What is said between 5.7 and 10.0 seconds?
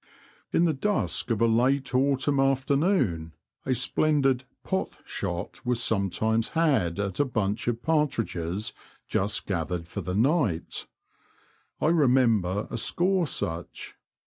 sometimes had at a bunch of partridges just gathered